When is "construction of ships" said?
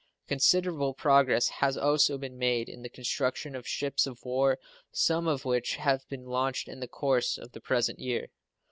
2.89-4.07